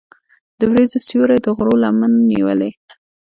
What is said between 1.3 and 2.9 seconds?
د غرونو لمن نیولې.